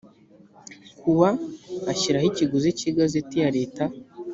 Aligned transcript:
kuwa 0.99 1.29
ashyiraho 1.91 2.27
ikiguzi 2.31 2.69
cy 2.77 2.85
igazeti 2.89 3.35
ya 3.43 3.49
leta 3.57 3.83